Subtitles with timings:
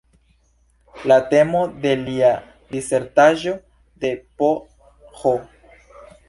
[1.11, 2.31] La temo de lia
[2.77, 3.53] disertaĵo
[4.07, 5.37] de Ph.